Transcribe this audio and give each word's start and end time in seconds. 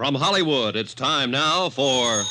From 0.00 0.14
Hollywood, 0.14 0.76
it's 0.76 0.94
time 0.94 1.30
now 1.30 1.68
for. 1.68 2.22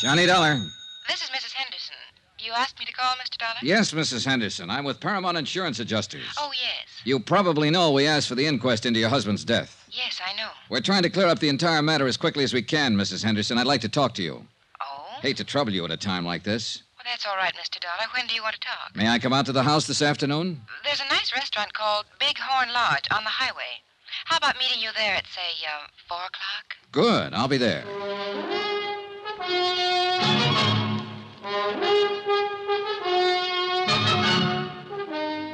Johnny 0.00 0.24
Dollar. 0.24 0.60
This 1.08 1.22
is 1.24 1.30
Mrs. 1.30 1.54
Henderson. 1.54 1.96
You 2.38 2.52
asked 2.52 2.78
me 2.78 2.84
to 2.84 2.92
call, 2.92 3.16
Mr. 3.16 3.36
Dollar? 3.36 3.56
Yes, 3.60 3.90
Mrs. 3.90 4.24
Henderson. 4.24 4.70
I'm 4.70 4.84
with 4.84 5.00
Paramount 5.00 5.36
Insurance 5.36 5.80
Adjusters. 5.80 6.22
Oh, 6.38 6.52
yes. 6.52 6.86
You 7.02 7.18
probably 7.18 7.68
know 7.68 7.90
we 7.90 8.06
asked 8.06 8.28
for 8.28 8.36
the 8.36 8.46
inquest 8.46 8.86
into 8.86 9.00
your 9.00 9.08
husband's 9.08 9.44
death. 9.44 9.88
Yes, 9.90 10.20
I 10.24 10.36
know. 10.36 10.50
We're 10.68 10.80
trying 10.80 11.02
to 11.02 11.10
clear 11.10 11.26
up 11.26 11.40
the 11.40 11.48
entire 11.48 11.82
matter 11.82 12.06
as 12.06 12.16
quickly 12.16 12.44
as 12.44 12.54
we 12.54 12.62
can, 12.62 12.94
Mrs. 12.94 13.24
Henderson. 13.24 13.58
I'd 13.58 13.66
like 13.66 13.80
to 13.80 13.88
talk 13.88 14.14
to 14.14 14.22
you. 14.22 14.46
Oh? 14.80 15.18
Hate 15.20 15.38
to 15.38 15.44
trouble 15.44 15.72
you 15.72 15.84
at 15.84 15.90
a 15.90 15.96
time 15.96 16.24
like 16.24 16.44
this. 16.44 16.84
Well, 16.96 17.06
that's 17.10 17.26
all 17.26 17.34
right, 17.34 17.54
Mr. 17.54 17.80
Dollar. 17.80 18.08
When 18.16 18.28
do 18.28 18.36
you 18.36 18.42
want 18.44 18.54
to 18.54 18.60
talk? 18.60 18.94
May 18.94 19.08
I 19.08 19.18
come 19.18 19.32
out 19.32 19.46
to 19.46 19.52
the 19.52 19.64
house 19.64 19.88
this 19.88 20.00
afternoon? 20.00 20.60
There's 20.84 21.00
a 21.00 21.12
nice 21.12 21.34
restaurant 21.34 21.72
called 21.72 22.04
Big 22.20 22.38
Horn 22.38 22.72
Lodge 22.72 23.08
on 23.10 23.24
the 23.24 23.30
highway. 23.30 23.82
How 24.30 24.36
about 24.36 24.56
meeting 24.60 24.80
you 24.80 24.90
there 24.96 25.16
at, 25.16 25.24
say, 25.34 25.66
uh, 25.66 25.88
4 26.06 26.18
o'clock? 26.18 26.76
Good. 26.92 27.34
I'll 27.34 27.48
be 27.48 27.56
there. 27.56 27.82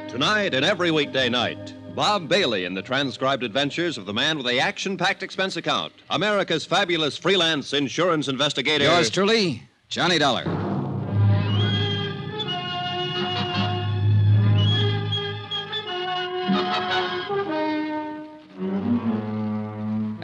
Tonight 0.07 0.53
and 0.53 0.63
every 0.63 0.91
weekday 0.91 1.27
night, 1.27 1.73
Bob 1.95 2.29
Bailey 2.29 2.65
in 2.65 2.75
the 2.75 2.83
transcribed 2.83 3.41
adventures 3.41 3.97
of 3.97 4.05
the 4.05 4.13
man 4.13 4.37
with 4.37 4.45
the 4.45 4.59
action 4.59 4.95
packed 4.95 5.23
expense 5.23 5.57
account, 5.57 5.93
America's 6.11 6.63
fabulous 6.63 7.17
freelance 7.17 7.73
insurance 7.73 8.27
investigator. 8.27 8.83
Yours 8.83 9.09
truly, 9.09 9.63
Johnny 9.89 10.19
Dollar. 10.19 10.66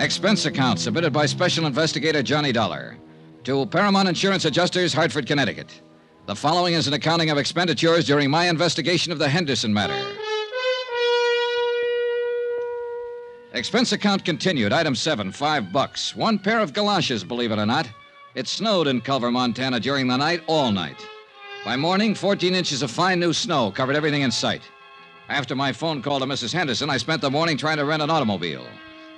Expense 0.04 0.46
account 0.46 0.82
submitted 0.82 1.14
by 1.14 1.26
Special 1.26 1.66
Investigator 1.66 2.22
Johnny 2.22 2.52
Dollar 2.52 2.98
to 3.46 3.66
Paramount 3.66 4.10
Insurance 4.10 4.44
Adjusters, 4.44 4.94
Hartford, 4.94 5.26
Connecticut. 5.26 5.82
The 6.26 6.36
following 6.36 6.74
is 6.74 6.90
an 6.90 6.94
accounting 6.94 7.30
of 7.30 7.38
expenditures 7.38 8.06
during 8.06 8.30
my 8.30 8.50
investigation 8.50 9.14
of 9.14 9.18
the 9.18 9.30
Henderson 9.30 9.74
matter. 9.74 9.96
Expense 13.54 13.94
account 13.94 14.26
continued. 14.26 14.74
Item 14.74 14.94
seven, 14.94 15.32
five 15.32 15.72
bucks. 15.72 16.14
One 16.14 16.38
pair 16.38 16.60
of 16.60 16.74
galoshes, 16.74 17.24
believe 17.24 17.54
it 17.54 17.60
or 17.60 17.66
not. 17.66 17.90
It 18.36 18.50
snowed 18.50 18.88
in 18.88 19.00
Culver, 19.00 19.32
Montana 19.32 19.80
during 19.80 20.10
the 20.10 20.18
night, 20.18 20.44
all 20.48 20.74
night. 20.74 21.00
By 21.64 21.78
morning, 21.78 22.14
14 22.14 22.54
inches 22.54 22.82
of 22.82 22.92
fine 22.92 23.22
new 23.22 23.32
snow 23.32 23.72
covered 23.72 23.96
everything 23.96 24.24
in 24.24 24.32
sight. 24.32 24.64
After 25.30 25.56
my 25.56 25.72
phone 25.72 26.02
call 26.02 26.20
to 26.20 26.26
Mrs. 26.26 26.52
Henderson, 26.52 26.90
I 26.90 26.98
spent 26.98 27.22
the 27.22 27.32
morning 27.32 27.56
trying 27.56 27.78
to 27.78 27.86
rent 27.86 28.04
an 28.04 28.10
automobile. 28.10 28.66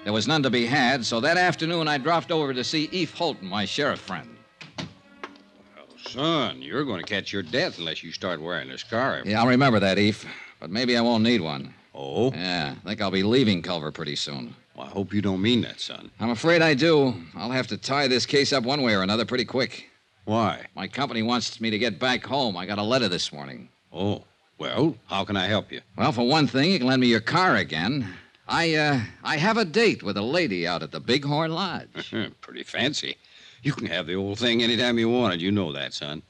There 0.05 0.13
was 0.13 0.27
none 0.27 0.43
to 0.43 0.51
be 0.51 0.67
had, 0.67 1.03
so 1.03 1.19
that 1.21 1.35
afternoon 1.35 1.87
I 1.87 1.97
dropped 1.97 2.31
over 2.31 2.53
to 2.53 2.63
see 2.63 2.87
Eve 2.91 3.11
Holton, 3.11 3.47
my 3.47 3.65
sheriff 3.65 3.99
friend. 3.99 4.37
Well, 4.77 5.87
son, 5.97 6.61
you're 6.61 6.85
going 6.85 7.03
to 7.03 7.11
catch 7.11 7.33
your 7.33 7.41
death 7.41 7.79
unless 7.79 8.03
you 8.03 8.11
start 8.11 8.39
wearing 8.39 8.69
a 8.69 8.77
scarf. 8.77 9.25
Yeah, 9.25 9.41
I'll 9.41 9.47
remember 9.47 9.79
that, 9.79 9.97
Eve. 9.97 10.23
But 10.59 10.69
maybe 10.69 10.95
I 10.95 11.01
won't 11.01 11.23
need 11.23 11.41
one. 11.41 11.73
Oh? 11.95 12.31
Yeah, 12.33 12.75
I 12.85 12.87
think 12.87 13.01
I'll 13.01 13.09
be 13.09 13.23
leaving 13.23 13.63
Culver 13.63 13.91
pretty 13.91 14.15
soon. 14.15 14.55
Well, 14.75 14.85
I 14.85 14.89
hope 14.91 15.11
you 15.11 15.23
don't 15.23 15.41
mean 15.41 15.61
that, 15.61 15.79
son. 15.79 16.11
I'm 16.19 16.29
afraid 16.29 16.61
I 16.61 16.75
do. 16.75 17.15
I'll 17.33 17.49
have 17.49 17.65
to 17.67 17.77
tie 17.77 18.07
this 18.07 18.27
case 18.27 18.53
up 18.53 18.63
one 18.63 18.83
way 18.83 18.93
or 18.93 19.01
another 19.01 19.25
pretty 19.25 19.45
quick. 19.45 19.89
Why? 20.25 20.67
My 20.75 20.87
company 20.87 21.23
wants 21.23 21.59
me 21.59 21.71
to 21.71 21.79
get 21.79 21.97
back 21.97 22.23
home. 22.23 22.57
I 22.57 22.67
got 22.67 22.77
a 22.77 22.83
letter 22.83 23.07
this 23.07 23.33
morning. 23.33 23.69
Oh, 23.91 24.23
well, 24.59 24.95
how 25.07 25.25
can 25.25 25.35
I 25.35 25.47
help 25.47 25.71
you? 25.71 25.81
Well, 25.97 26.11
for 26.11 26.27
one 26.27 26.45
thing, 26.45 26.69
you 26.69 26.77
can 26.77 26.85
lend 26.85 27.01
me 27.01 27.07
your 27.07 27.21
car 27.21 27.55
again. 27.55 28.13
I, 28.47 28.75
uh, 28.75 28.99
I 29.23 29.37
have 29.37 29.57
a 29.57 29.65
date 29.65 30.03
with 30.03 30.17
a 30.17 30.21
lady 30.21 30.67
out 30.67 30.83
at 30.83 30.91
the 30.91 30.99
Bighorn 30.99 31.51
Lodge. 31.51 32.13
Pretty 32.41 32.63
fancy. 32.63 33.17
You 33.63 33.73
can 33.73 33.87
have 33.87 34.05
the 34.05 34.15
old 34.15 34.37
thing 34.37 34.61
anytime 34.61 34.99
you 34.99 35.09
want 35.09 35.33
it. 35.33 35.39
You 35.39 35.51
know 35.51 35.71
that, 35.71 35.93
son. 35.93 36.21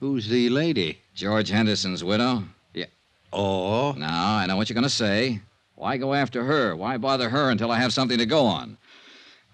Who's 0.00 0.28
the 0.28 0.48
lady? 0.48 0.98
George 1.14 1.50
Henderson's 1.50 2.02
widow. 2.02 2.44
Yeah. 2.72 2.86
Oh, 3.32 3.92
Now, 3.92 4.36
I 4.36 4.46
know 4.46 4.56
what 4.56 4.70
you're 4.70 4.74
going 4.74 4.84
to 4.84 4.88
say. 4.90 5.40
Why 5.74 5.98
go 5.98 6.14
after 6.14 6.44
her? 6.44 6.74
Why 6.74 6.96
bother 6.96 7.28
her 7.28 7.50
until 7.50 7.70
I 7.70 7.78
have 7.78 7.92
something 7.92 8.18
to 8.18 8.26
go 8.26 8.46
on? 8.46 8.78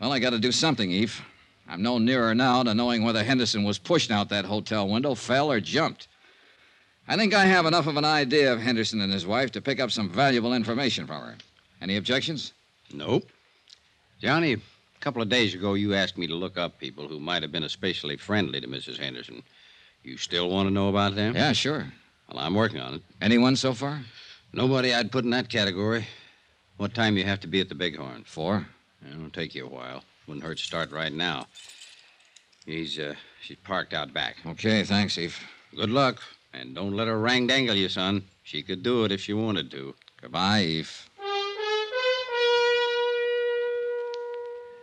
Well, 0.00 0.12
I 0.12 0.20
got 0.20 0.30
to 0.30 0.38
do 0.38 0.52
something, 0.52 0.90
Eve. 0.90 1.20
I'm 1.68 1.82
no 1.82 1.98
nearer 1.98 2.34
now 2.34 2.62
to 2.62 2.74
knowing 2.74 3.02
whether 3.02 3.24
Henderson 3.24 3.64
was 3.64 3.78
pushed 3.78 4.12
out 4.12 4.28
that 4.28 4.44
hotel 4.44 4.88
window, 4.88 5.14
fell, 5.16 5.50
or 5.50 5.60
jumped. 5.60 6.06
I 7.08 7.16
think 7.16 7.34
I 7.34 7.46
have 7.46 7.66
enough 7.66 7.88
of 7.88 7.96
an 7.96 8.04
idea 8.04 8.52
of 8.52 8.60
Henderson 8.60 9.00
and 9.00 9.12
his 9.12 9.26
wife 9.26 9.50
to 9.52 9.60
pick 9.60 9.80
up 9.80 9.90
some 9.90 10.08
valuable 10.08 10.54
information 10.54 11.06
from 11.06 11.22
her. 11.22 11.36
Any 11.80 11.96
objections? 11.96 12.52
nope. 12.92 13.28
Johnny, 14.20 14.54
a 14.54 14.58
couple 15.00 15.20
of 15.20 15.28
days 15.28 15.54
ago, 15.54 15.74
you 15.74 15.94
asked 15.94 16.16
me 16.16 16.26
to 16.26 16.34
look 16.34 16.56
up 16.56 16.78
people 16.78 17.06
who 17.06 17.20
might 17.20 17.42
have 17.42 17.52
been 17.52 17.64
especially 17.64 18.16
friendly 18.16 18.60
to 18.60 18.66
Mrs. 18.66 18.96
Henderson. 18.96 19.42
You 20.02 20.16
still 20.16 20.48
want 20.48 20.68
to 20.68 20.72
know 20.72 20.88
about 20.88 21.14
them? 21.14 21.34
Yeah, 21.34 21.52
sure. 21.52 21.86
Well, 22.28 22.38
I'm 22.38 22.54
working 22.54 22.80
on 22.80 22.94
it. 22.94 23.02
Anyone 23.20 23.56
so 23.56 23.74
far? 23.74 24.00
Nobody 24.52 24.94
I'd 24.94 25.12
put 25.12 25.24
in 25.24 25.30
that 25.30 25.48
category. 25.48 26.06
What 26.78 26.94
time 26.94 27.16
you 27.16 27.24
have 27.24 27.40
to 27.40 27.46
be 27.46 27.60
at 27.60 27.68
the 27.68 27.74
Bighorn? 27.74 28.24
Four. 28.24 28.66
It'll 29.12 29.30
take 29.30 29.54
you 29.54 29.66
a 29.66 29.68
while. 29.68 30.02
Wouldn't 30.26 30.44
hurt 30.44 30.58
to 30.58 30.64
start 30.64 30.90
right 30.92 31.12
now. 31.12 31.46
He's 32.64 32.98
uh, 32.98 33.14
she's 33.42 33.58
parked 33.58 33.94
out 33.94 34.12
back. 34.12 34.36
Okay, 34.46 34.82
thanks, 34.82 35.18
Eve. 35.18 35.38
Good 35.74 35.90
luck, 35.90 36.20
and 36.52 36.74
don't 36.74 36.96
let 36.96 37.06
her 37.06 37.18
rang 37.18 37.46
dangle 37.46 37.76
you, 37.76 37.88
son. 37.88 38.24
She 38.42 38.62
could 38.62 38.82
do 38.82 39.04
it 39.04 39.12
if 39.12 39.20
she 39.20 39.34
wanted 39.34 39.70
to. 39.70 39.94
Goodbye, 40.20 40.62
Eve. 40.62 41.08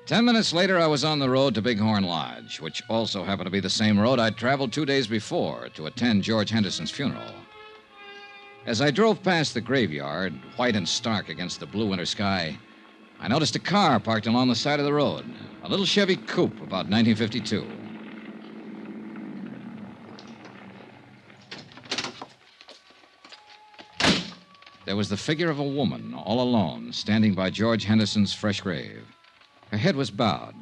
Ten 0.05 0.25
minutes 0.25 0.51
later, 0.51 0.77
I 0.77 0.87
was 0.87 1.05
on 1.05 1.19
the 1.19 1.29
road 1.29 1.55
to 1.55 1.61
Bighorn 1.61 2.03
Lodge, 2.03 2.59
which 2.59 2.83
also 2.89 3.23
happened 3.23 3.45
to 3.45 3.51
be 3.51 3.61
the 3.61 3.69
same 3.69 3.97
road 3.97 4.19
I'd 4.19 4.35
traveled 4.35 4.73
two 4.73 4.85
days 4.85 5.07
before 5.07 5.69
to 5.75 5.85
attend 5.85 6.23
George 6.23 6.49
Henderson's 6.49 6.91
funeral. 6.91 7.33
As 8.65 8.81
I 8.81 8.91
drove 8.91 9.23
past 9.23 9.53
the 9.53 9.61
graveyard, 9.61 10.33
white 10.57 10.75
and 10.75 10.87
stark 10.87 11.29
against 11.29 11.61
the 11.61 11.65
blue 11.65 11.87
winter 11.87 12.05
sky, 12.05 12.59
I 13.21 13.29
noticed 13.29 13.55
a 13.55 13.59
car 13.59 13.97
parked 13.97 14.27
along 14.27 14.49
the 14.49 14.55
side 14.55 14.81
of 14.81 14.85
the 14.85 14.91
road. 14.93 15.23
A 15.63 15.69
little 15.69 15.85
Chevy 15.85 16.17
coupe, 16.17 16.57
about 16.61 16.89
1952. 16.89 17.65
There 24.85 24.97
was 24.97 25.07
the 25.07 25.15
figure 25.15 25.49
of 25.49 25.59
a 25.59 25.63
woman, 25.63 26.13
all 26.13 26.41
alone, 26.41 26.91
standing 26.91 27.33
by 27.33 27.49
George 27.49 27.85
Henderson's 27.85 28.33
fresh 28.33 28.59
grave. 28.59 29.05
Her 29.73 29.79
head 29.79 29.95
was 29.95 30.11
bowed. 30.11 30.53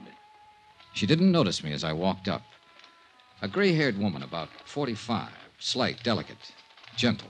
She 0.93 1.05
didn't 1.05 1.33
notice 1.33 1.65
me 1.65 1.73
as 1.73 1.83
I 1.83 1.91
walked 1.91 2.29
up. 2.29 2.43
A 3.41 3.47
gray 3.49 3.73
haired 3.73 3.97
woman, 3.97 4.23
about 4.23 4.47
45, 4.63 5.27
slight, 5.59 6.01
delicate, 6.01 6.53
gentle. 6.95 7.27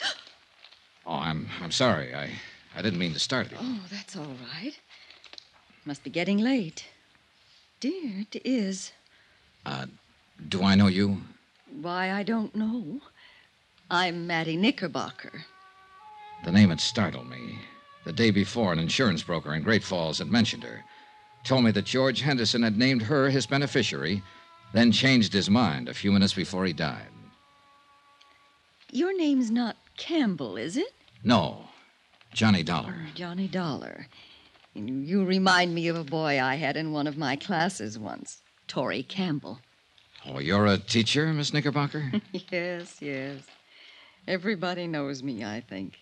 Oh, 1.04 1.16
I'm, 1.16 1.48
I'm 1.60 1.72
sorry. 1.72 2.14
I, 2.14 2.30
I 2.76 2.82
didn't 2.82 3.00
mean 3.00 3.14
to 3.14 3.18
startle 3.18 3.54
you. 3.54 3.58
Oh, 3.60 3.80
that's 3.90 4.16
all 4.16 4.36
right. 4.54 4.78
Must 5.84 6.04
be 6.04 6.10
getting 6.10 6.38
late. 6.38 6.84
Dear, 7.80 8.20
it 8.20 8.40
is. 8.44 8.92
Uh, 9.66 9.86
do 10.48 10.62
I 10.62 10.76
know 10.76 10.86
you? 10.86 11.22
Why, 11.80 12.12
I 12.12 12.22
don't 12.22 12.54
know. 12.54 13.00
I'm 13.90 14.28
Mattie 14.28 14.56
Knickerbocker. 14.56 15.46
The 16.44 16.52
name 16.52 16.68
had 16.68 16.80
startled 16.80 17.28
me. 17.28 17.58
The 18.04 18.12
day 18.12 18.30
before, 18.30 18.72
an 18.72 18.78
insurance 18.78 19.22
broker 19.22 19.54
in 19.54 19.62
Great 19.62 19.84
Falls 19.84 20.18
had 20.18 20.28
mentioned 20.30 20.64
her. 20.64 20.84
Told 21.44 21.64
me 21.64 21.70
that 21.72 21.84
George 21.84 22.20
Henderson 22.20 22.62
had 22.62 22.76
named 22.78 23.02
her 23.02 23.28
his 23.30 23.46
beneficiary, 23.46 24.22
then 24.72 24.90
changed 24.92 25.32
his 25.32 25.50
mind 25.50 25.88
a 25.88 25.94
few 25.94 26.10
minutes 26.12 26.32
before 26.34 26.64
he 26.64 26.72
died. 26.72 27.08
Your 28.90 29.16
name's 29.16 29.50
not 29.50 29.76
Campbell, 29.96 30.56
is 30.56 30.76
it? 30.76 30.92
No, 31.24 31.68
Johnny 32.32 32.62
Dollar. 32.62 32.94
Oh, 32.98 33.10
Johnny 33.14 33.48
Dollar. 33.48 34.06
You- 34.74 34.94
You 34.94 35.24
remind 35.24 35.74
me 35.74 35.88
of 35.88 35.96
a 35.96 36.04
boy 36.04 36.40
I 36.42 36.56
had 36.56 36.76
in 36.76 36.92
one 36.92 37.06
of 37.06 37.16
my 37.16 37.36
classes 37.36 37.98
once, 37.98 38.42
Torrey 38.68 39.02
Campbell. 39.02 39.60
Oh, 40.26 40.38
you're 40.38 40.66
a 40.66 40.78
teacher, 40.78 41.32
Miss 41.32 41.52
Knickerbocker? 41.52 42.12
Yes, 42.50 42.96
yes. 43.00 43.42
Everybody 44.28 44.86
knows 44.86 45.22
me, 45.22 45.44
I 45.44 45.60
think. 45.60 45.98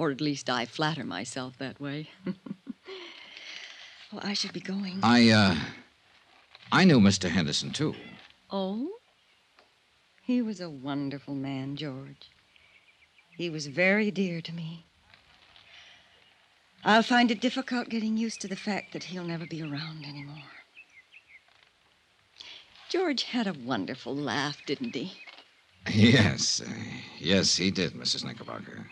Or 0.00 0.10
at 0.10 0.22
least 0.22 0.48
I 0.48 0.64
flatter 0.64 1.04
myself 1.04 1.58
that 1.58 1.78
way. 1.78 2.08
well, 2.24 4.22
I 4.22 4.32
should 4.32 4.54
be 4.54 4.60
going. 4.60 4.98
I, 5.02 5.28
uh, 5.28 5.56
I 6.72 6.84
knew 6.84 7.00
Mr. 7.00 7.28
Henderson, 7.28 7.70
too. 7.70 7.94
Oh? 8.50 8.88
He 10.22 10.40
was 10.40 10.58
a 10.58 10.70
wonderful 10.70 11.34
man, 11.34 11.76
George. 11.76 12.30
He 13.36 13.50
was 13.50 13.66
very 13.66 14.10
dear 14.10 14.40
to 14.40 14.54
me. 14.54 14.86
I'll 16.82 17.02
find 17.02 17.30
it 17.30 17.42
difficult 17.42 17.90
getting 17.90 18.16
used 18.16 18.40
to 18.40 18.48
the 18.48 18.56
fact 18.56 18.94
that 18.94 19.04
he'll 19.04 19.24
never 19.24 19.44
be 19.44 19.60
around 19.60 20.06
anymore. 20.06 20.48
George 22.88 23.24
had 23.24 23.46
a 23.46 23.52
wonderful 23.52 24.16
laugh, 24.16 24.64
didn't 24.64 24.94
he? 24.94 25.12
Yes, 25.92 26.62
uh, 26.66 26.72
yes, 27.18 27.54
he 27.54 27.70
did, 27.70 27.92
Mrs. 27.92 28.24
Knickerbocker. 28.24 28.86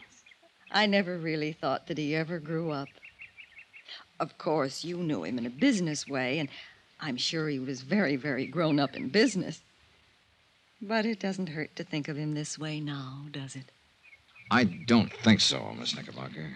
I 0.70 0.86
never 0.86 1.16
really 1.16 1.52
thought 1.52 1.86
that 1.86 1.98
he 1.98 2.14
ever 2.14 2.38
grew 2.38 2.70
up. 2.70 2.88
Of 4.20 4.36
course, 4.36 4.84
you 4.84 4.98
knew 4.98 5.24
him 5.24 5.38
in 5.38 5.46
a 5.46 5.50
business 5.50 6.06
way, 6.06 6.38
and 6.38 6.48
I'm 7.00 7.16
sure 7.16 7.48
he 7.48 7.58
was 7.58 7.82
very, 7.82 8.16
very 8.16 8.46
grown 8.46 8.78
up 8.78 8.96
in 8.96 9.08
business. 9.08 9.60
But 10.82 11.06
it 11.06 11.20
doesn't 11.20 11.48
hurt 11.48 11.74
to 11.76 11.84
think 11.84 12.08
of 12.08 12.16
him 12.16 12.34
this 12.34 12.58
way 12.58 12.80
now, 12.80 13.26
does 13.30 13.56
it? 13.56 13.70
I 14.50 14.64
don't 14.64 15.12
think 15.12 15.40
so, 15.40 15.74
Miss 15.78 15.94
Knickerbocker. 15.94 16.52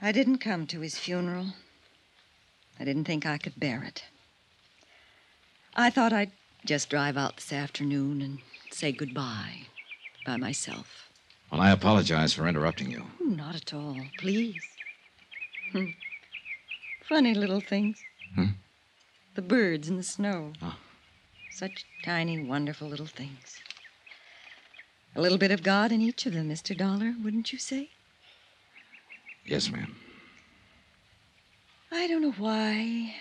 I 0.00 0.12
didn't 0.12 0.38
come 0.38 0.66
to 0.68 0.80
his 0.80 0.98
funeral. 0.98 1.54
I 2.78 2.84
didn't 2.84 3.04
think 3.04 3.24
I 3.24 3.38
could 3.38 3.58
bear 3.58 3.82
it. 3.82 4.04
I 5.74 5.90
thought 5.90 6.12
I'd 6.12 6.32
just 6.64 6.90
drive 6.90 7.16
out 7.16 7.36
this 7.36 7.52
afternoon 7.52 8.20
and 8.22 8.38
say 8.70 8.92
goodbye 8.92 9.66
by 10.24 10.36
myself. 10.36 11.05
Well, 11.50 11.60
I 11.60 11.70
apologize 11.70 12.32
for 12.32 12.48
interrupting 12.48 12.90
you. 12.90 13.04
Not 13.20 13.54
at 13.54 13.72
all, 13.72 13.96
please. 14.18 14.62
Hmm. 15.72 15.86
Funny 17.08 17.34
little 17.34 17.60
things. 17.60 18.02
Hmm? 18.34 18.56
The 19.34 19.42
birds 19.42 19.88
in 19.88 19.96
the 19.96 20.02
snow. 20.02 20.52
Oh. 20.62 20.76
Such 21.50 21.86
tiny, 22.04 22.42
wonderful 22.42 22.88
little 22.88 23.06
things. 23.06 23.60
A 25.14 25.20
little 25.20 25.38
bit 25.38 25.50
of 25.50 25.62
God 25.62 25.92
in 25.92 26.00
each 26.02 26.26
of 26.26 26.34
them, 26.34 26.50
Mr. 26.50 26.76
Dollar, 26.76 27.14
wouldn't 27.22 27.52
you 27.52 27.58
say? 27.58 27.90
Yes, 29.46 29.70
ma'am. 29.70 29.94
I 31.90 32.06
don't 32.08 32.22
know 32.22 32.32
why. 32.32 33.14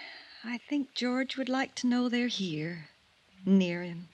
I 0.43 0.57
think 0.57 0.93
George 0.93 1.37
would 1.37 1.49
like 1.49 1.75
to 1.75 1.87
know 1.87 2.09
they're 2.09 2.27
here, 2.27 2.89
near 3.45 3.83
him. 3.83 4.09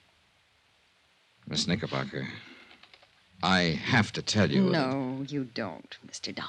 Miss 1.48 1.66
Knickerbocker, 1.66 2.28
I 3.42 3.78
have 3.84 4.12
to 4.12 4.22
tell 4.22 4.50
you. 4.50 4.68
Uh, 4.68 4.70
no, 4.70 5.24
you 5.28 5.44
don't, 5.44 5.96
Mr. 6.06 6.34
Dollar. 6.34 6.48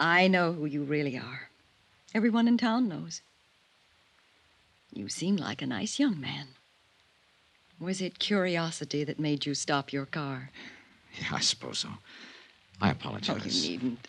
I 0.00 0.26
know 0.26 0.52
who 0.52 0.66
you 0.66 0.82
really 0.82 1.16
are. 1.18 1.50
Everyone 2.14 2.48
in 2.48 2.56
town 2.58 2.88
knows. 2.88 3.20
You 4.92 5.08
seem 5.08 5.36
like 5.36 5.60
a 5.60 5.66
nice 5.66 5.98
young 5.98 6.20
man. 6.20 6.48
Was 7.80 8.00
it 8.00 8.18
curiosity 8.18 9.04
that 9.04 9.18
made 9.18 9.44
you 9.44 9.54
stop 9.54 9.92
your 9.92 10.06
car? 10.06 10.50
Yeah, 11.20 11.28
I 11.32 11.40
suppose 11.40 11.80
so. 11.80 11.88
I 12.80 12.90
apologize. 12.90 13.28
Oh, 13.28 13.32
apologize. 13.36 13.68
you 13.68 13.70
needn't. 13.78 14.08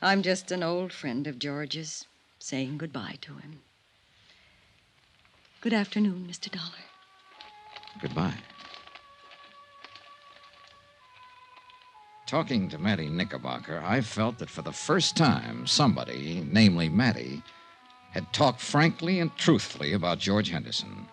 I'm 0.00 0.22
just 0.22 0.50
an 0.50 0.62
old 0.62 0.92
friend 0.92 1.26
of 1.26 1.38
George's, 1.38 2.06
saying 2.38 2.78
goodbye 2.78 3.18
to 3.20 3.34
him. 3.34 3.60
Good 5.60 5.72
afternoon, 5.72 6.26
Mr. 6.28 6.50
Dollar. 6.50 6.82
Goodbye. 8.00 8.34
Talking 12.32 12.70
to 12.70 12.78
Mattie 12.78 13.10
Knickerbocker, 13.10 13.82
I 13.84 14.00
felt 14.00 14.38
that 14.38 14.48
for 14.48 14.62
the 14.62 14.72
first 14.72 15.18
time, 15.18 15.66
somebody, 15.66 16.42
namely 16.50 16.88
Mattie, 16.88 17.42
had 18.12 18.32
talked 18.32 18.58
frankly 18.58 19.20
and 19.20 19.36
truthfully 19.36 19.92
about 19.92 20.18
George 20.18 20.48
Henderson. 20.48 21.08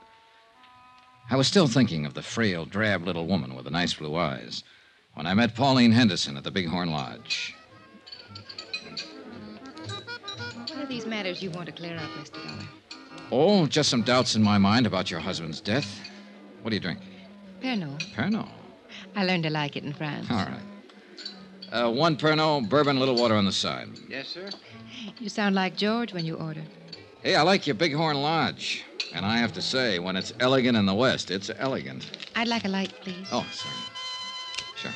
I 1.30 1.36
was 1.36 1.45
still 1.45 1.68
thinking 1.68 2.06
of 2.06 2.13
the 2.13 2.21
frail, 2.21 2.63
drab 2.63 3.06
little 3.06 3.27
woman 3.27 3.54
with 3.54 3.66
the 3.66 3.69
nice 3.69 3.95
blue 3.95 4.16
eyes 4.16 4.63
when 5.13 5.27
I 5.27 5.33
met 5.33 5.56
Pauline 5.56 5.92
Henderson 5.92 6.38
at 6.38 6.45
the 6.45 6.51
Bighorn 6.51 6.89
Lodge. 6.89 7.54
What 10.69 10.71
are 10.71 10.86
these 10.86 11.06
matters 11.06 11.44
you 11.44 11.51
want 11.51 11.66
to 11.66 11.74
clear 11.74 11.98
up, 11.98 12.10
Mr. 12.12 12.42
Dollar? 12.48 12.69
Oh, 13.30 13.66
just 13.68 13.89
some 13.89 14.04
doubts 14.04 14.38
in 14.38 14.42
my 14.42 14.57
mind 14.57 14.88
about 14.88 15.12
your 15.12 15.19
husband's 15.19 15.60
death. 15.60 16.00
What 16.62 16.69
do 16.69 16.77
you 16.77 16.81
drink? 16.81 17.01
Pernod. 17.62 18.00
Pernod. 18.16 18.48
I 19.18 19.25
learned 19.25 19.44
to 19.44 19.50
like 19.50 19.75
it 19.75 19.83
in 19.83 19.92
France. 19.92 20.27
All 20.31 20.38
right. 20.38 20.69
Uh, 21.71 21.92
one 21.92 22.18
Pernod, 22.18 22.68
bourbon, 22.68 22.98
a 22.98 23.00
little 23.00 23.16
water 23.16 23.36
on 23.36 23.45
the 23.45 23.51
side. 23.51 23.89
Yes, 24.10 24.27
sir. 24.30 24.50
You 25.19 25.30
sound 25.30 25.56
like 25.56 25.75
George 25.75 26.13
when 26.13 26.25
you 26.25 26.36
order. 26.36 26.62
Hey, 27.21 27.36
I 27.36 27.44
like 27.44 27.68
your 27.68 27.75
Bighorn 27.75 28.21
Lodge. 28.21 28.83
And 29.13 29.25
I 29.25 29.38
have 29.38 29.54
to 29.54 29.62
say, 29.62 30.00
when 30.00 30.16
it's 30.16 30.33
elegant 30.39 30.77
in 30.77 30.86
the 30.86 30.94
West, 30.94 31.31
it's 31.31 31.50
elegant. 31.57 32.10
I'd 32.36 32.48
like 32.48 32.66
a 32.66 32.69
light, 32.69 32.94
please. 33.01 33.27
Oh, 33.31 33.45
sorry. 33.51 33.75
Sure. 34.75 34.92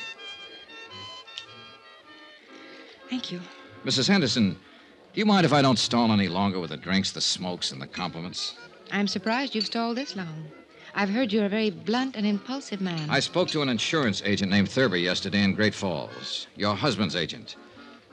Thank 3.09 3.31
you. 3.31 3.41
Mrs. 3.85 4.07
Henderson, 4.07 4.51
do 4.51 5.19
you 5.19 5.25
mind 5.25 5.45
if 5.45 5.53
I 5.53 5.61
don't 5.61 5.79
stall 5.79 6.11
any 6.11 6.27
longer 6.27 6.59
with 6.59 6.69
the 6.69 6.77
drinks, 6.77 7.11
the 7.11 7.21
smokes, 7.21 7.71
and 7.71 7.81
the 7.81 7.87
compliments? 7.87 8.55
I'm 8.91 9.07
surprised 9.07 9.55
you've 9.55 9.65
stalled 9.65 9.97
this 9.97 10.15
long. 10.15 10.45
I've 10.95 11.09
heard 11.09 11.33
you're 11.33 11.45
a 11.45 11.49
very 11.49 11.71
blunt 11.71 12.15
and 12.15 12.25
impulsive 12.25 12.79
man. 12.79 13.09
I 13.09 13.19
spoke 13.19 13.49
to 13.49 13.61
an 13.61 13.69
insurance 13.69 14.21
agent 14.23 14.51
named 14.51 14.69
Thurber 14.69 14.97
yesterday 14.97 15.43
in 15.43 15.53
Great 15.55 15.73
Falls, 15.73 16.47
your 16.55 16.75
husband's 16.75 17.15
agent. 17.15 17.55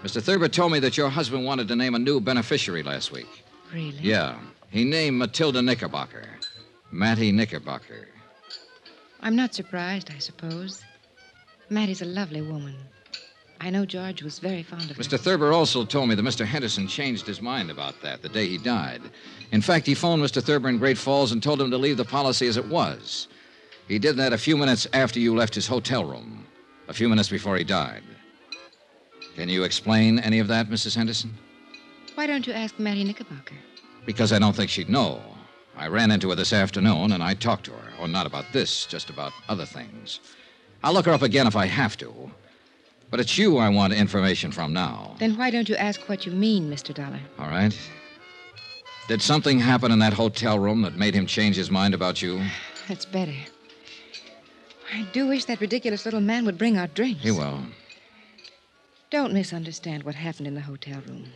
Mr. 0.03 0.23
Thurber 0.23 0.49
told 0.49 0.73
me 0.73 0.79
that 0.79 0.97
your 0.97 1.11
husband 1.11 1.44
wanted 1.44 1.69
to 1.69 1.77
name 1.77 1.94
a 1.94 1.99
new 1.99 2.21
beneficiary 2.21 2.82
last 2.82 3.12
week. 3.12 3.44
Really? 3.73 3.99
Yeah. 4.00 4.38
He 4.71 4.85
named 4.85 5.19
Matilda 5.19 5.61
Knickerbocker. 5.61 6.25
Mattie 6.91 7.32
Knickerbocker. 7.32 8.09
I'm 9.21 9.37
not 9.37 9.55
surprised, 9.55 10.11
I 10.11 10.19
suppose. 10.19 10.83
Mattie's 11.69 12.00
a 12.00 12.06
lovely 12.06 12.41
woman. 12.41 12.76
I 13.62 13.69
know 13.69 13.85
George 13.85 14.23
was 14.23 14.39
very 14.39 14.62
fond 14.62 14.91
of 14.91 14.97
her. 14.97 15.03
Mr. 15.03 15.21
Thurber 15.21 15.53
also 15.53 15.85
told 15.85 16.09
me 16.09 16.15
that 16.15 16.25
Mr. 16.25 16.47
Henderson 16.47 16.89
changed 16.89 17.27
his 17.27 17.43
mind 17.43 17.71
about 17.71 18.01
that 18.01 18.23
the 18.23 18.29
day 18.31 18.47
he 18.47 18.57
died. 18.57 19.03
In 19.53 19.61
fact, 19.61 19.87
he 19.87 19.95
phoned 19.95 20.23
Mr. 20.23 20.43
Thurber 20.43 20.71
in 20.71 20.79
Great 20.79 20.97
Falls 20.97 21.33
and 21.33 21.43
told 21.43 21.61
him 21.61 21.71
to 21.71 21.77
leave 21.77 21.99
the 21.99 22.05
policy 22.05 22.47
as 22.47 22.57
it 22.57 22.67
was. 22.67 23.29
He 23.87 23.99
did 23.99 24.17
that 24.17 24.33
a 24.33 24.39
few 24.39 24.57
minutes 24.57 24.87
after 24.95 25.21
you 25.21 25.37
left 25.37 25.55
his 25.55 25.67
hotel 25.67 26.05
room, 26.05 26.47
a 26.89 26.95
few 26.95 27.09
minutes 27.09 27.29
before 27.29 27.59
he 27.59 27.65
died. 27.65 28.03
Can 29.37 29.51
you 29.51 29.65
explain 29.65 30.19
any 30.21 30.39
of 30.39 30.49
that, 30.49 30.71
Mrs. 30.71 30.97
Henderson? 30.97 31.37
Why 32.15 32.27
don't 32.27 32.47
you 32.47 32.55
ask 32.55 32.79
Mary 32.79 33.05
Knickerbocker? 33.05 33.57
Because 34.07 34.33
I 34.33 34.39
don't 34.39 34.57
think 34.57 34.71
she'd 34.71 34.89
know. 34.89 35.21
I 35.77 35.89
ran 35.89 36.11
into 36.11 36.31
her 36.31 36.35
this 36.35 36.53
afternoon 36.53 37.12
and 37.12 37.23
I 37.23 37.35
talked 37.35 37.65
to 37.67 37.73
her. 37.73 37.93
Oh, 38.01 38.07
not 38.07 38.27
about 38.27 38.47
this, 38.53 38.87
just 38.87 39.11
about 39.11 39.33
other 39.49 39.67
things. 39.67 40.21
I'll 40.83 40.95
look 40.95 41.07
her 41.07 41.12
up 41.12 41.23
again 41.23 41.47
if 41.47 41.57
I 41.57 41.67
have 41.67 41.97
to. 41.99 42.31
But 43.11 43.21
it's 43.21 43.37
you 43.37 43.59
I 43.59 43.69
want 43.69 43.93
information 43.93 44.53
from 44.53 44.73
now. 44.73 45.17
Then 45.19 45.37
why 45.37 45.51
don't 45.51 45.69
you 45.69 45.77
ask 45.77 46.01
what 46.09 46.27
you 46.27 46.33
mean, 46.33 46.71
Mr. 46.71 46.95
Dollar? 46.95 47.21
All 47.39 47.49
right. 47.49 47.77
Did 49.09 49.21
something 49.21 49.59
happen 49.59 49.91
in 49.91 49.99
that 49.99 50.12
hotel 50.12 50.59
room 50.59 50.83
that 50.83 50.95
made 50.97 51.15
him 51.15 51.27
change 51.27 51.57
his 51.57 51.71
mind 51.71 51.95
about 51.95 52.23
you? 52.23 52.41
That's 52.89 53.05
better. 53.05 53.35
I 54.95 55.07
do 55.12 55.29
wish 55.29 55.45
that 55.47 55.61
ridiculous 55.61 56.05
little 56.05 56.21
man 56.21 56.45
would 56.45 56.59
bring 56.59 56.79
our 56.79 56.87
drinks. 56.87 57.23
He 57.23 57.31
will. 57.31 57.61
Don't 59.11 59.33
misunderstand 59.33 60.05
what 60.05 60.15
happened 60.15 60.47
in 60.47 60.55
the 60.55 60.61
hotel 60.61 61.01
room. 61.09 61.33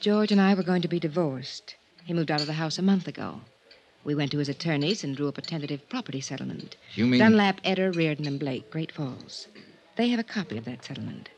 George 0.00 0.32
and 0.32 0.40
I 0.40 0.54
were 0.54 0.64
going 0.64 0.82
to 0.82 0.88
be 0.88 0.98
divorced. 0.98 1.76
He 2.04 2.12
moved 2.12 2.32
out 2.32 2.40
of 2.40 2.48
the 2.48 2.54
house 2.54 2.78
a 2.78 2.82
month 2.82 3.06
ago. 3.06 3.40
We 4.02 4.16
went 4.16 4.32
to 4.32 4.38
his 4.38 4.48
attorneys 4.48 5.04
and 5.04 5.16
drew 5.16 5.28
up 5.28 5.38
a 5.38 5.42
tentative 5.42 5.88
property 5.88 6.20
settlement. 6.20 6.76
You 6.94 7.06
mean. 7.06 7.20
Dunlap, 7.20 7.60
Eder, 7.62 7.92
Reardon, 7.92 8.26
and 8.26 8.40
Blake, 8.40 8.68
Great 8.70 8.90
Falls. 8.90 9.46
They 9.96 10.08
have 10.08 10.20
a 10.20 10.24
copy 10.24 10.56
of 10.56 10.64
that 10.64 10.84
settlement. 10.84 11.28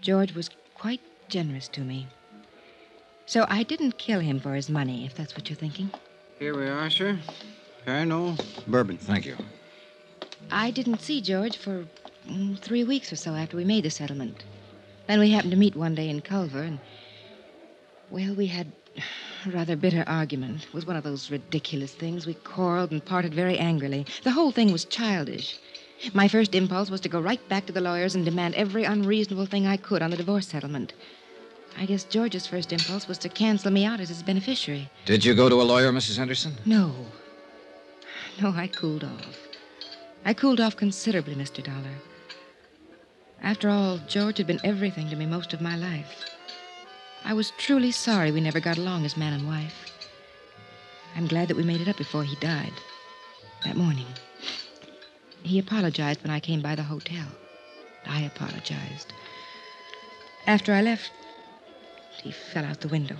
George 0.00 0.32
was 0.34 0.48
quite 0.74 1.00
generous 1.28 1.68
to 1.68 1.82
me. 1.82 2.06
So 3.26 3.44
I 3.48 3.62
didn't 3.62 3.98
kill 3.98 4.20
him 4.20 4.40
for 4.40 4.54
his 4.54 4.70
money, 4.70 5.04
if 5.04 5.14
that's 5.14 5.34
what 5.36 5.50
you're 5.50 5.56
thinking. 5.56 5.90
Here 6.38 6.56
we 6.56 6.66
are, 6.66 6.88
sir. 6.88 7.18
Pernod, 7.86 8.40
bourbon. 8.66 8.96
Thank 8.96 9.26
you. 9.26 9.36
I 10.50 10.70
didn't 10.70 11.02
see 11.02 11.20
George 11.20 11.58
for 11.58 11.84
mm, 12.26 12.58
three 12.58 12.84
weeks 12.84 13.12
or 13.12 13.16
so 13.16 13.34
after 13.34 13.56
we 13.56 13.64
made 13.64 13.84
the 13.84 13.90
settlement. 13.90 14.44
Then 15.06 15.20
we 15.20 15.30
happened 15.30 15.50
to 15.50 15.58
meet 15.58 15.76
one 15.76 15.94
day 15.94 16.08
in 16.08 16.20
Culver, 16.22 16.62
and, 16.62 16.78
well, 18.10 18.34
we 18.34 18.46
had 18.46 18.72
a 19.46 19.50
rather 19.50 19.76
bitter 19.76 20.04
argument. 20.06 20.64
It 20.64 20.74
was 20.74 20.86
one 20.86 20.96
of 20.96 21.04
those 21.04 21.30
ridiculous 21.30 21.92
things. 21.92 22.26
We 22.26 22.34
quarreled 22.34 22.92
and 22.92 23.04
parted 23.04 23.34
very 23.34 23.58
angrily. 23.58 24.06
The 24.22 24.32
whole 24.32 24.52
thing 24.52 24.72
was 24.72 24.84
childish. 24.86 25.58
My 26.14 26.28
first 26.28 26.54
impulse 26.54 26.90
was 26.90 27.00
to 27.02 27.08
go 27.08 27.20
right 27.20 27.46
back 27.48 27.66
to 27.66 27.72
the 27.72 27.80
lawyers 27.80 28.14
and 28.14 28.24
demand 28.24 28.54
every 28.54 28.84
unreasonable 28.84 29.46
thing 29.46 29.66
I 29.66 29.76
could 29.76 30.02
on 30.02 30.10
the 30.10 30.16
divorce 30.16 30.46
settlement. 30.46 30.92
I 31.76 31.86
guess 31.86 32.04
George's 32.04 32.46
first 32.46 32.72
impulse 32.72 33.06
was 33.08 33.18
to 33.18 33.28
cancel 33.28 33.70
me 33.70 33.84
out 33.84 34.00
as 34.00 34.08
his 34.08 34.22
beneficiary. 34.22 34.90
Did 35.04 35.24
you 35.24 35.34
go 35.34 35.48
to 35.48 35.60
a 35.60 35.64
lawyer, 35.64 35.92
Mrs. 35.92 36.16
Henderson? 36.16 36.54
No. 36.64 36.94
No, 38.40 38.50
I 38.50 38.68
cooled 38.68 39.04
off. 39.04 39.48
I 40.24 40.34
cooled 40.34 40.60
off 40.60 40.76
considerably, 40.76 41.34
Mr. 41.34 41.62
Dollar. 41.62 41.96
After 43.42 43.68
all, 43.68 43.98
George 44.08 44.38
had 44.38 44.46
been 44.46 44.60
everything 44.64 45.08
to 45.10 45.16
me 45.16 45.26
most 45.26 45.52
of 45.52 45.60
my 45.60 45.76
life. 45.76 46.24
I 47.24 47.32
was 47.34 47.52
truly 47.58 47.90
sorry 47.90 48.30
we 48.30 48.40
never 48.40 48.60
got 48.60 48.78
along 48.78 49.04
as 49.04 49.16
man 49.16 49.32
and 49.32 49.46
wife. 49.46 49.92
I'm 51.16 51.26
glad 51.26 51.48
that 51.48 51.56
we 51.56 51.62
made 51.62 51.80
it 51.80 51.88
up 51.88 51.96
before 51.96 52.24
he 52.24 52.36
died. 52.36 52.72
That 53.64 53.76
morning. 53.76 54.06
He 55.48 55.58
apologized 55.58 56.22
when 56.22 56.30
I 56.30 56.40
came 56.40 56.60
by 56.60 56.74
the 56.74 56.82
hotel. 56.82 57.24
I 58.06 58.20
apologized. 58.20 59.14
After 60.46 60.74
I 60.74 60.82
left, 60.82 61.10
he 62.22 62.32
fell 62.32 62.66
out 62.66 62.82
the 62.82 62.88
window. 62.88 63.16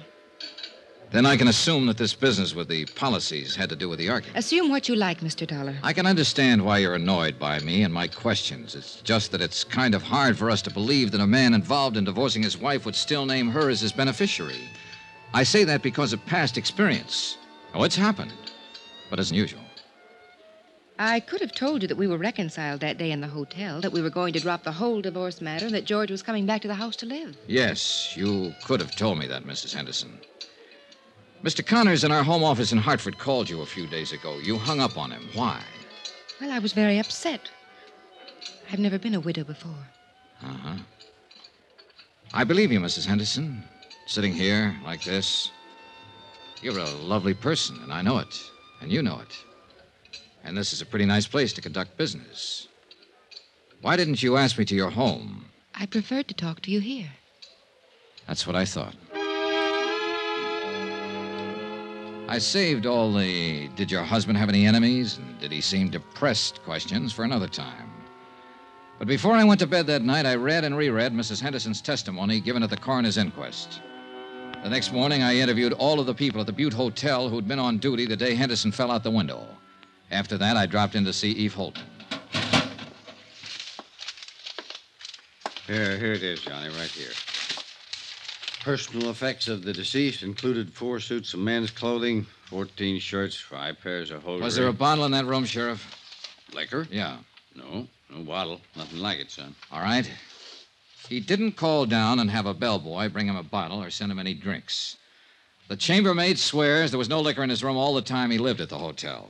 Then 1.11 1.25
I 1.25 1.39
can 1.39 1.49
assume 1.49 1.87
that 1.87 1.97
this 1.97 2.13
business 2.13 2.55
with 2.55 2.69
the 2.69 2.85
policies 2.85 3.57
had 3.57 3.71
to 3.71 3.77
do 3.77 3.89
with 3.89 3.99
the 3.99 4.11
argument. 4.11 4.37
Assume 4.37 4.69
what 4.69 4.91
you 4.91 4.95
like, 4.95 5.21
Mr. 5.21 5.47
Dollar. 5.47 5.79
I 5.83 5.95
can 5.95 6.05
understand 6.05 6.63
why 6.63 6.77
you're 6.79 6.97
annoyed 6.97 7.39
by 7.39 7.61
me 7.61 7.83
and 7.83 7.95
my 7.95 8.09
questions. 8.09 8.75
It's 8.75 9.01
just 9.01 9.33
that 9.33 9.41
it's 9.41 9.65
kind 9.65 9.95
of 9.95 10.03
hard 10.03 10.37
for 10.37 10.51
us 10.51 10.61
to 10.63 10.71
believe 10.71 11.13
that 11.13 11.23
a 11.23 11.27
man 11.27 11.55
involved 11.55 11.97
in 11.97 12.05
divorcing 12.05 12.43
his 12.43 12.59
wife 12.59 12.85
would 12.85 12.95
still 12.95 13.25
name 13.25 13.49
her 13.49 13.71
as 13.71 13.81
his 13.81 13.93
beneficiary. 13.93 14.69
I 15.33 15.45
say 15.45 15.65
that 15.65 15.83
because 15.83 16.13
of 16.13 16.27
past 16.27 16.59
experience. 16.59 17.39
Oh, 17.73 17.85
it's 17.85 17.97
happened, 17.97 18.35
but 19.09 19.19
it's 19.19 19.31
unusual. 19.31 19.63
I 21.01 21.21
could 21.21 21.41
have 21.41 21.53
told 21.53 21.83
you 21.83 21.89
that 21.89 21.97
we 21.97 22.09
were 22.09 22.19
reconciled 22.19 22.81
that 22.81 22.99
day 22.99 23.13
in 23.13 23.21
the 23.21 23.29
hotel, 23.29 23.81
that 23.81 23.93
we 23.93 24.03
were 24.03 24.11
going 24.11 24.33
to 24.33 24.41
drop 24.41 24.65
the 24.65 24.73
whole 24.73 25.01
divorce 25.01 25.41
matter, 25.41 25.67
and 25.67 25.75
that 25.75 25.85
George 25.85 26.11
was 26.11 26.23
coming 26.23 26.45
back 26.45 26.61
to 26.63 26.69
the 26.69 26.75
house 26.75 26.97
to 26.97 27.07
live. 27.07 27.37
Yes, 27.47 28.17
you 28.17 28.53
could 28.65 28.81
have 28.81 28.97
told 28.97 29.19
me 29.19 29.29
that, 29.29 29.45
Mrs. 29.45 29.73
Henderson. 29.73 30.19
Mr. 31.45 31.65
Connors 31.65 32.03
in 32.03 32.11
our 32.11 32.25
home 32.25 32.43
office 32.43 32.73
in 32.73 32.79
Hartford 32.79 33.17
called 33.17 33.49
you 33.49 33.61
a 33.61 33.67
few 33.67 33.87
days 33.87 34.11
ago. 34.13 34.39
You 34.39 34.59
hung 34.59 34.81
up 34.81 34.99
on 34.99 35.13
him. 35.13 35.29
Why? 35.35 35.63
Well, 36.41 36.51
I 36.51 36.59
was 36.59 36.73
very 36.73 36.99
upset. 36.99 37.49
I've 38.73 38.81
never 38.81 38.99
been 38.99 39.15
a 39.15 39.21
widow 39.21 39.45
before. 39.45 39.87
Uh 40.43 40.47
huh. 40.49 40.77
I 42.35 42.43
believe 42.43 42.73
you, 42.73 42.81
Mrs. 42.81 43.07
Henderson. 43.07 43.63
Sitting 44.07 44.33
here 44.33 44.77
like 44.85 45.05
this. 45.05 45.53
You're 46.61 46.79
a 46.79 46.91
lovely 46.91 47.35
person, 47.35 47.79
and 47.85 47.93
I 47.93 48.03
know 48.03 48.19
it. 48.19 48.43
And 48.81 48.91
you 48.91 49.01
know 49.01 49.21
it. 49.21 49.45
And 50.45 50.57
this 50.57 50.73
is 50.73 50.81
a 50.81 50.87
pretty 50.87 51.05
nice 51.05 51.27
place 51.27 51.53
to 51.55 51.61
conduct 51.61 51.97
business. 51.97 52.69
Why 53.81 53.97
didn't 53.97 54.23
you 54.23 54.37
ask 54.37 54.59
me 54.59 54.65
to 54.65 54.75
your 54.75 54.91
home? 54.91 55.45
I 55.75 55.87
preferred 55.87 56.29
to 56.29 56.35
talk 56.35 56.61
to 56.63 56.71
you 56.71 56.81
here. 56.81 57.11
That's 58.27 58.47
what 58.47 58.57
I 58.57 58.65
thought. 58.65 58.95
I 62.31 62.39
saved 62.39 62.85
all 62.85 63.13
the 63.15 63.69
did 63.69 63.91
your 63.91 64.03
husband 64.03 64.37
have 64.37 64.51
any 64.51 64.67
enemies 64.67 65.17
and 65.17 65.41
did 65.41 65.51
he 65.51 65.63
seem 65.63 65.89
depressed 65.89 66.63
questions 66.63 67.11
for 67.13 67.25
another 67.25 67.49
time. 67.49 67.91
But 68.99 69.09
before 69.09 69.33
I 69.33 69.45
went 69.45 69.61
to 69.61 69.67
bed 69.67 69.87
that 69.87 70.03
night, 70.03 70.27
I 70.27 70.35
read 70.35 70.65
and 70.65 70.77
reread 70.77 71.15
Mrs. 71.15 71.41
Henderson's 71.41 71.81
testimony 71.81 72.41
given 72.41 72.63
at 72.63 72.71
the 72.71 72.77
coroner's 72.77 73.17
inquest. 73.17 73.81
The 74.63 74.69
next 74.69 74.93
morning, 74.93 75.23
I 75.23 75.37
interviewed 75.37 75.73
all 75.73 76.01
of 76.01 76.07
the 76.07 76.15
people 76.15 76.41
at 76.41 76.47
the 76.47 76.53
Butte 76.53 76.73
Hotel 76.73 77.29
who'd 77.29 77.47
been 77.47 77.61
on 77.61 77.79
duty 77.79 78.07
the 78.07 78.17
day 78.17 78.35
Henderson 78.35 78.73
fell 78.73 78.91
out 78.91 79.05
the 79.05 79.11
window. 79.11 79.47
After 80.11 80.39
that, 80.39 80.57
I 80.57 80.67
dropped 80.67 80.95
in 80.95 81.05
to 81.05 81.13
see 81.13 81.31
Eve 81.33 81.55
Holton. 81.55 81.85
Here, 85.67 85.99
here 85.99 86.13
it 86.13 86.23
is, 86.23 86.41
Johnny, 86.41 86.69
right 86.69 86.91
here. 86.91 87.11
Personal 88.61 89.11
effects 89.11 89.49
of 89.49 89.63
the 89.65 89.73
deceased 89.73 90.23
included 90.23 90.73
four 90.73 90.99
suits 90.99 91.35
of 91.35 91.41
men's 91.41 91.71
clothing, 91.71 92.27
14 92.47 92.99
shirts, 92.99 93.37
five 93.39 93.81
pairs 93.81 94.11
of 94.11 94.23
hosiery. 94.23 94.43
Was 94.43 94.57
there 94.57 94.69
a 94.69 94.73
bottle 94.73 95.05
in 95.05 95.13
that 95.13 95.27
room, 95.27 95.45
Sheriff? 95.45 95.95
liquor? 96.55 96.87
Yeah. 96.91 97.19
No, 97.55 97.87
no 98.11 98.23
bottle. 98.25 98.61
Nothing 98.77 98.99
like 99.01 99.19
it, 99.19 99.31
son. 99.31 99.55
All 99.71 99.81
right. 99.81 100.11
He 101.09 101.21
didn't 101.21 101.53
call 101.53 101.87
down 101.87 102.19
and 102.19 102.31
have 102.31 102.47
a 102.47 102.55
bellboy 102.55 103.09
bring 103.09 103.27
him 103.27 103.37
a 103.37 103.43
bottle 103.43 103.83
or 103.83 103.91
send 103.91 104.13
him 104.13 104.19
any 104.19 104.35
drinks. 104.35 104.97
The 105.69 105.77
chambermaid 105.77 106.39
swears 106.39 106.91
there 106.91 106.99
was 106.99 107.09
no 107.09 107.21
liquor 107.21 107.43
in 107.43 107.51
his 107.51 107.63
room 107.63 107.77
all 107.77 107.95
the 107.95 108.03
time 108.03 108.31
he 108.31 108.39
lived 108.39 108.61
at 108.61 108.69
the 108.69 108.79
hotel. 108.79 109.29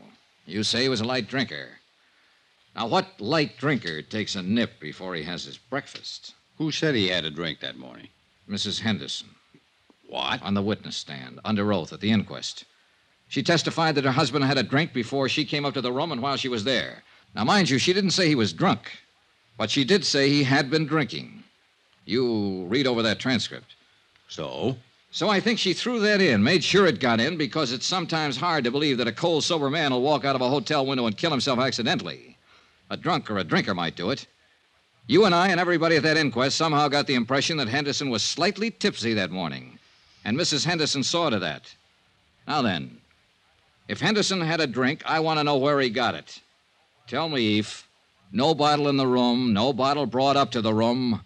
You 0.49 0.63
say 0.63 0.83
he 0.83 0.89
was 0.89 1.03
a 1.03 1.05
light 1.05 1.29
drinker. 1.29 1.69
Now, 2.75 2.87
what 2.87 3.21
light 3.21 3.59
drinker 3.59 4.01
takes 4.01 4.35
a 4.35 4.43
nip 4.43 4.81
before 4.81 5.15
he 5.15 5.23
has 5.25 5.45
his 5.45 5.59
breakfast? 5.59 6.35
Who 6.57 6.73
said 6.73 6.95
he 6.95 7.09
had 7.09 7.27
a 7.27 7.31
drink 7.31 7.61
that 7.61 7.77
morning? 7.77 8.09
Mrs. 8.49 8.81
Henderson, 8.81 9.29
What? 10.09 10.41
on 10.43 10.55
the 10.55 10.63
witness 10.63 10.97
stand, 10.97 11.39
under 11.45 11.71
oath 11.71 11.93
at 11.93 12.01
the 12.01 12.11
inquest. 12.11 12.65
She 13.29 13.43
testified 13.43 13.95
that 13.97 14.05
her 14.05 14.13
husband 14.13 14.47
had 14.47 14.57
a 14.57 14.63
drink 14.63 14.95
before 14.95 15.29
she 15.29 15.45
came 15.45 15.67
up 15.67 15.75
to 15.75 15.83
the 15.83 15.93
room 15.93 16.13
and 16.13 16.23
while 16.23 16.39
she 16.39 16.49
was 16.49 16.65
there. 16.65 17.03
Now, 17.35 17.45
mind 17.45 17.69
you, 17.69 17.77
she 17.77 17.93
didn't 17.93 18.13
say 18.13 18.27
he 18.27 18.35
was 18.35 18.55
drunk, 18.55 18.91
but 19.59 19.69
she 19.71 19.85
did 19.85 20.03
say 20.07 20.31
he 20.31 20.45
had 20.45 20.71
been 20.71 20.87
drinking. 20.87 21.45
You 22.07 22.65
read 22.65 22.87
over 22.87 23.03
that 23.03 23.19
transcript. 23.19 23.75
So? 24.29 24.79
So 25.11 25.29
I 25.29 25.41
think 25.41 25.59
she 25.59 25.73
threw 25.73 26.01
that 26.01 26.21
in, 26.21 26.43
made 26.43 26.63
sure 26.63 26.87
it 26.87 27.01
got 27.01 27.21
in, 27.21 27.37
because 27.37 27.73
it's 27.73 27.87
sometimes 27.87 28.37
hard 28.37 28.65
to 28.65 28.71
believe 28.71 28.99
that 28.99 29.09
a 29.09 29.13
cold, 29.13 29.43
sober 29.43 29.71
man 29.71 29.91
will 29.91 30.03
walk 30.03 30.25
out 30.25 30.37
of 30.37 30.43
a 30.43 30.49
hotel 30.49 30.85
window 30.85 31.07
and 31.07 31.17
kill 31.17 31.31
himself 31.31 31.59
accidentally. 31.59 32.37
A 32.91 32.97
drunk 32.97 33.31
or 33.31 33.39
a 33.39 33.45
drinker 33.45 33.75
might 33.75 33.97
do 33.97 34.11
it. 34.11 34.27
You 35.07 35.25
and 35.25 35.35
I 35.35 35.49
and 35.49 35.59
everybody 35.59 35.97
at 35.97 36.03
that 36.03 36.19
inquest 36.19 36.59
somehow 36.59 36.89
got 36.89 37.07
the 37.07 37.15
impression 37.15 37.57
that 37.57 37.69
Henderson 37.69 38.11
was 38.11 38.23
slightly 38.23 38.71
tipsy 38.71 39.15
that 39.15 39.31
morning, 39.31 39.79
and 40.27 40.37
Mrs. 40.37 40.67
Henderson 40.67 41.03
saw 41.03 41.31
to 41.31 41.39
that. 41.39 41.75
Now 42.47 42.61
then, 42.61 42.99
if 43.89 44.01
Henderson 44.01 44.43
had 44.43 44.61
a 44.61 44.67
drink, 44.67 45.03
I 45.07 45.21
want 45.21 45.41
to 45.41 45.45
know 45.45 45.57
where 45.57 45.81
he 45.81 45.89
got 45.89 46.15
it. 46.15 46.41
Tell 47.07 47.31
me, 47.31 47.41
Eve. 47.41 47.87
No 48.31 48.55
bottle 48.55 48.89
in 48.89 48.99
the 48.99 49.07
room, 49.07 49.55
no 49.55 49.73
bottle 49.73 50.05
brought 50.05 50.37
up 50.37 50.51
to 50.51 50.61
the 50.61 50.75
room. 50.75 51.23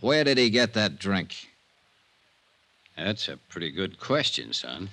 Where 0.00 0.22
did 0.22 0.38
he 0.38 0.48
get 0.48 0.74
that 0.74 1.00
drink? 1.00 1.48
That's 2.96 3.28
a 3.28 3.36
pretty 3.36 3.70
good 3.70 4.00
question, 4.00 4.52
son. 4.52 4.88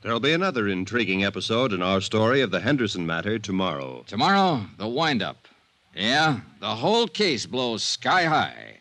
There'll 0.00 0.20
be 0.20 0.32
another 0.32 0.68
intriguing 0.68 1.24
episode 1.24 1.72
in 1.72 1.80
our 1.80 2.00
story 2.00 2.40
of 2.40 2.50
the 2.50 2.60
Henderson 2.60 3.06
matter 3.06 3.38
tomorrow. 3.38 4.04
Tomorrow, 4.06 4.66
the 4.76 4.88
windup. 4.88 5.46
Yeah, 5.94 6.40
the 6.60 6.74
whole 6.74 7.06
case 7.06 7.46
blows 7.46 7.84
sky 7.84 8.24
high. 8.24 8.78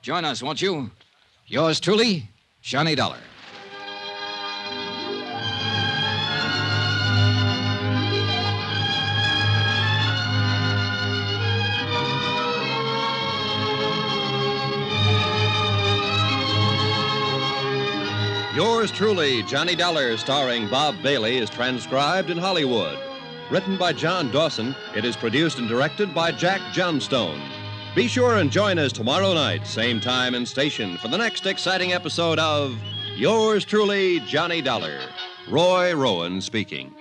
Join 0.00 0.24
us, 0.24 0.42
won't 0.42 0.62
you? 0.62 0.90
Yours 1.46 1.80
truly, 1.80 2.28
Johnny 2.64 2.94
Dollar. 2.94 3.18
Yours 18.54 18.90
truly, 18.90 19.42
Johnny 19.42 19.74
Dollar, 19.74 20.16
starring 20.16 20.66
Bob 20.70 20.94
Bailey, 21.02 21.36
is 21.36 21.50
transcribed 21.50 22.30
in 22.30 22.38
Hollywood. 22.38 22.98
Written 23.50 23.76
by 23.76 23.92
John 23.92 24.30
Dawson, 24.30 24.74
it 24.96 25.04
is 25.04 25.16
produced 25.16 25.58
and 25.58 25.68
directed 25.68 26.14
by 26.14 26.32
Jack 26.32 26.62
Johnstone. 26.72 27.42
Be 27.94 28.08
sure 28.08 28.38
and 28.38 28.50
join 28.50 28.76
us 28.80 28.90
tomorrow 28.90 29.34
night, 29.34 29.68
same 29.68 30.00
time 30.00 30.34
and 30.34 30.48
station, 30.48 30.98
for 30.98 31.06
the 31.06 31.16
next 31.16 31.46
exciting 31.46 31.92
episode 31.92 32.40
of 32.40 32.76
Yours 33.14 33.64
truly, 33.64 34.18
Johnny 34.26 34.60
Dollar. 34.60 34.98
Roy 35.48 35.94
Rowan 35.94 36.40
speaking. 36.40 36.92